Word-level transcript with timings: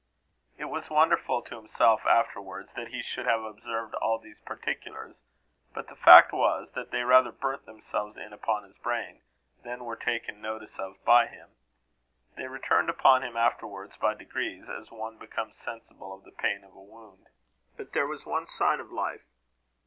It 0.57 0.65
was 0.65 0.89
wonderful 0.89 1.43
to 1.43 1.55
himself 1.57 2.07
afterwards, 2.07 2.71
that 2.75 2.87
he 2.87 3.03
should 3.03 3.27
have 3.27 3.43
observed 3.43 3.93
all 3.93 4.17
these 4.17 4.39
particulars; 4.39 5.15
but 5.75 5.89
the 5.89 5.95
fact 5.95 6.33
was, 6.33 6.71
that 6.73 6.89
they 6.89 7.03
rather 7.03 7.31
burnt 7.31 7.67
themselves 7.67 8.17
in 8.17 8.33
upon 8.33 8.63
his 8.63 8.75
brain, 8.79 9.21
than 9.63 9.85
were 9.85 9.95
taken 9.95 10.41
notice 10.41 10.79
of 10.79 11.05
by 11.05 11.27
him. 11.27 11.49
They 12.35 12.47
returned 12.47 12.89
upon 12.89 13.21
him 13.21 13.37
afterwards 13.37 13.95
by 13.97 14.15
degrees, 14.15 14.67
as 14.67 14.89
one 14.89 15.19
becomes 15.19 15.57
sensible 15.57 16.11
of 16.13 16.23
the 16.23 16.31
pain 16.31 16.63
of 16.63 16.73
a 16.73 16.81
wound. 16.81 17.27
But 17.77 17.93
there 17.93 18.07
was 18.07 18.25
one 18.25 18.47
sign 18.47 18.79
of 18.79 18.91
life. 18.91 19.21